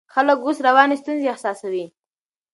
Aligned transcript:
خلک 0.13 0.37
اوس 0.45 0.57
رواني 0.67 0.95
ستونزې 1.01 1.27
احساسوي. 1.31 1.85